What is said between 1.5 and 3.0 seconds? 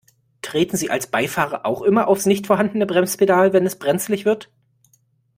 auch immer aufs nicht vorhandene